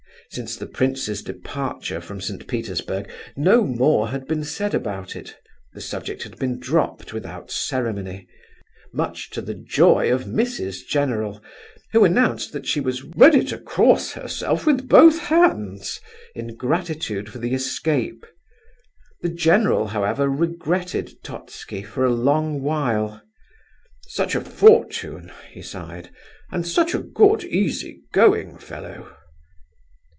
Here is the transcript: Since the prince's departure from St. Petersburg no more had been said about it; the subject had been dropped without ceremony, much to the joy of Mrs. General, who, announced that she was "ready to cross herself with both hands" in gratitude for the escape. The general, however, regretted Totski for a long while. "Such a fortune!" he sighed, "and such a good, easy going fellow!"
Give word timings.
Since 0.33 0.55
the 0.55 0.65
prince's 0.67 1.21
departure 1.21 1.99
from 1.99 2.21
St. 2.21 2.47
Petersburg 2.47 3.11
no 3.35 3.65
more 3.65 4.07
had 4.11 4.27
been 4.27 4.45
said 4.45 4.73
about 4.73 5.13
it; 5.13 5.35
the 5.73 5.81
subject 5.81 6.23
had 6.23 6.39
been 6.39 6.57
dropped 6.57 7.11
without 7.11 7.51
ceremony, 7.51 8.27
much 8.93 9.29
to 9.31 9.41
the 9.41 9.53
joy 9.55 10.09
of 10.09 10.23
Mrs. 10.23 10.87
General, 10.87 11.43
who, 11.91 12.05
announced 12.05 12.53
that 12.53 12.65
she 12.65 12.79
was 12.79 13.03
"ready 13.03 13.43
to 13.43 13.57
cross 13.57 14.13
herself 14.13 14.65
with 14.65 14.87
both 14.87 15.19
hands" 15.19 15.99
in 16.33 16.55
gratitude 16.55 17.27
for 17.29 17.39
the 17.39 17.53
escape. 17.53 18.25
The 19.19 19.27
general, 19.27 19.87
however, 19.87 20.29
regretted 20.29 21.21
Totski 21.25 21.83
for 21.83 22.05
a 22.05 22.13
long 22.13 22.61
while. 22.61 23.21
"Such 24.07 24.33
a 24.35 24.39
fortune!" 24.39 25.33
he 25.51 25.61
sighed, 25.61 26.09
"and 26.51 26.65
such 26.65 26.95
a 26.95 26.99
good, 27.03 27.43
easy 27.43 28.03
going 28.13 28.57
fellow!" 28.57 29.17